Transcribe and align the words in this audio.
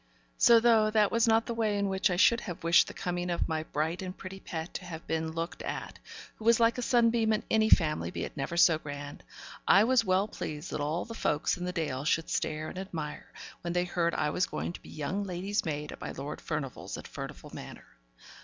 So, 0.39 0.59
though 0.59 0.89
that 0.89 1.11
was 1.11 1.27
not 1.27 1.45
the 1.45 1.53
way 1.53 1.77
in 1.77 1.87
which 1.87 2.09
I 2.09 2.15
should 2.15 2.41
have 2.41 2.63
wished 2.63 2.87
the 2.87 2.93
coming 2.95 3.29
of 3.29 3.47
my 3.47 3.61
bright 3.61 4.01
and 4.01 4.17
pretty 4.17 4.39
pet 4.39 4.73
to 4.73 4.85
have 4.85 5.05
been 5.05 5.33
looked 5.33 5.61
at 5.61 5.99
who 6.37 6.45
was 6.45 6.59
like 6.59 6.79
a 6.79 6.81
sunbeam 6.81 7.31
in 7.31 7.43
any 7.51 7.69
family, 7.69 8.09
be 8.09 8.23
it 8.23 8.35
never 8.35 8.57
so 8.57 8.79
grand 8.79 9.23
I 9.67 9.83
was 9.83 10.03
well 10.03 10.27
pleased 10.27 10.71
that 10.71 10.81
all 10.81 11.05
the 11.05 11.13
folks 11.13 11.55
in 11.55 11.65
the 11.65 11.71
Dale 11.71 12.03
should 12.03 12.31
stare 12.31 12.67
and 12.67 12.79
admire, 12.79 13.31
when 13.61 13.73
they 13.73 13.85
heard 13.85 14.15
I 14.15 14.31
was 14.31 14.47
going 14.47 14.73
to 14.73 14.81
be 14.81 14.89
young 14.89 15.23
lady's 15.23 15.65
maid 15.65 15.91
at 15.91 16.01
my 16.01 16.09
Lord 16.13 16.41
Furnivall's 16.41 16.97
at 16.97 17.07
Furnivall 17.07 17.53
Manor. 17.53 17.85